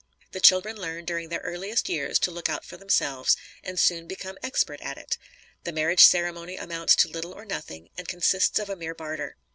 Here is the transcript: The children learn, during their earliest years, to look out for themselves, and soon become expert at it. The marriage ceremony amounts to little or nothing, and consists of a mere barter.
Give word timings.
The 0.31 0.39
children 0.39 0.77
learn, 0.77 1.05
during 1.05 1.29
their 1.29 1.41
earliest 1.41 1.87
years, 1.87 2.17
to 2.21 2.31
look 2.31 2.49
out 2.49 2.65
for 2.65 2.75
themselves, 2.75 3.37
and 3.63 3.77
soon 3.79 4.07
become 4.07 4.39
expert 4.41 4.81
at 4.81 4.97
it. 4.97 5.19
The 5.63 5.71
marriage 5.71 6.03
ceremony 6.03 6.57
amounts 6.57 6.95
to 6.95 7.07
little 7.07 7.33
or 7.33 7.45
nothing, 7.45 7.89
and 7.99 8.07
consists 8.07 8.57
of 8.57 8.67
a 8.67 8.75
mere 8.75 8.95
barter. 8.95 9.35